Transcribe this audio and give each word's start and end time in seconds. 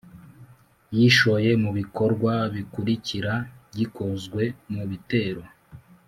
Yishoye 0.97 1.51
mu 1.63 1.71
bikorwa 1.77 2.31
bikurikira 2.55 3.33
gikozwe 3.77 4.43
mu 4.73 4.83
bitero 4.89 5.43